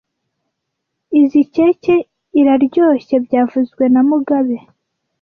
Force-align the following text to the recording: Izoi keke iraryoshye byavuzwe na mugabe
Izoi 1.19 1.45
keke 1.55 1.95
iraryoshye 2.39 3.15
byavuzwe 3.25 3.83
na 3.93 4.01
mugabe 4.09 4.57